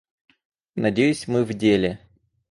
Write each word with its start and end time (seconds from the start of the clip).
Надеюсь, 0.73 1.27
мы 1.27 1.43
в 1.45 1.53
деле. 1.53 1.99